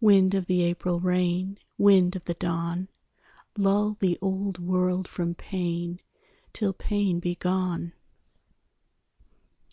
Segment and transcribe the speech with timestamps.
[0.00, 2.88] Wind of the April rain, Wind of the dawn,
[3.58, 5.98] Lull the old world from pain
[6.52, 7.92] Till pain be gone.